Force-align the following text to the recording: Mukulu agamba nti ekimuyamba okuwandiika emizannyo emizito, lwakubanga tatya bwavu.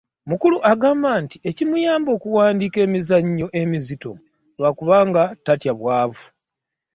Mukulu 0.29 0.57
agamba 0.71 1.09
nti 1.23 1.37
ekimuyamba 1.49 2.09
okuwandiika 2.17 2.77
emizannyo 2.87 3.47
emizito, 3.61 4.11
lwakubanga 4.57 5.23
tatya 5.45 5.73
bwavu. 5.79 6.27